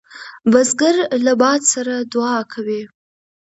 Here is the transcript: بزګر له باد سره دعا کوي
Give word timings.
بزګر 0.51 0.95
له 1.25 1.33
باد 1.41 1.61
سره 1.73 1.93
دعا 2.13 2.39
کوي 2.53 2.81